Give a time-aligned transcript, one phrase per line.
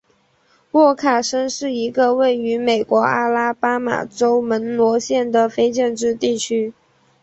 [0.71, 6.73] 沃卡申是一个位于美国阿拉巴马州门罗县的非建制地区。